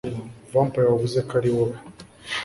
[0.51, 1.75] Vampire wavuze ko ariwowe